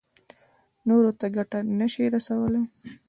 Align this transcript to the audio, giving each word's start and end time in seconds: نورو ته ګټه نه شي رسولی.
نورو 0.87 1.11
ته 1.19 1.25
ګټه 1.35 1.59
نه 1.79 1.87
شي 1.93 2.05
رسولی. 2.15 2.63